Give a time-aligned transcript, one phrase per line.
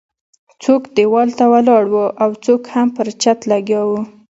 [0.63, 4.01] څوک ديوال ته ولاړ وو او څوک هم پر چت لګیا وو.